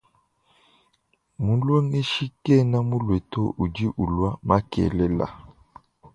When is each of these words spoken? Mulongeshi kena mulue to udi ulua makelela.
Mulongeshi 1.43 2.25
kena 2.43 2.77
mulue 2.89 3.17
to 3.31 3.41
udi 3.63 3.85
ulua 4.03 4.29
makelela. 4.47 5.27